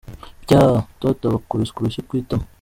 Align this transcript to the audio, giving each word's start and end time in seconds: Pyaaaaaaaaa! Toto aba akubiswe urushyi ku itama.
Pyaaaaaaaaa! 0.47 0.87
Toto 0.99 1.23
aba 1.27 1.37
akubiswe 1.39 1.77
urushyi 1.79 2.01
ku 2.07 2.13
itama. 2.21 2.45